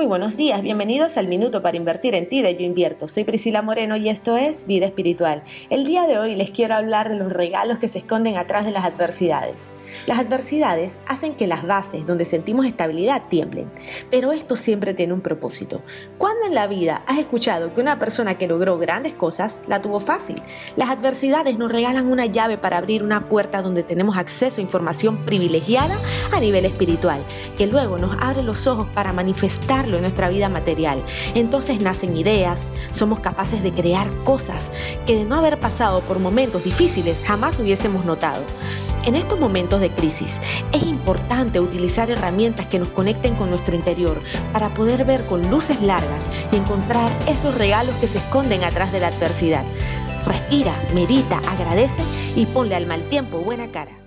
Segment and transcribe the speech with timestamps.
[0.00, 3.06] Muy buenos días, bienvenidos al Minuto para Invertir en Ti de Yo Invierto.
[3.06, 5.42] Soy Priscila Moreno y esto es Vida Espiritual.
[5.68, 8.70] El día de hoy les quiero hablar de los regalos que se esconden atrás de
[8.70, 9.70] las adversidades.
[10.06, 13.70] Las adversidades hacen que las bases donde sentimos estabilidad tiemblen,
[14.10, 15.82] pero esto siempre tiene un propósito.
[16.16, 20.00] ¿Cuándo en la vida has escuchado que una persona que logró grandes cosas la tuvo
[20.00, 20.40] fácil?
[20.76, 25.26] Las adversidades nos regalan una llave para abrir una puerta donde tenemos acceso a información
[25.26, 25.98] privilegiada
[26.32, 27.22] a nivel espiritual,
[27.58, 31.04] que luego nos abre los ojos para manifestar en nuestra vida material.
[31.34, 34.70] Entonces nacen ideas, somos capaces de crear cosas
[35.06, 38.42] que de no haber pasado por momentos difíciles jamás hubiésemos notado.
[39.04, 40.40] En estos momentos de crisis
[40.72, 44.20] es importante utilizar herramientas que nos conecten con nuestro interior
[44.52, 49.00] para poder ver con luces largas y encontrar esos regalos que se esconden atrás de
[49.00, 49.64] la adversidad.
[50.26, 52.02] Respira, medita, agradece
[52.36, 53.99] y ponle al mal tiempo buena cara.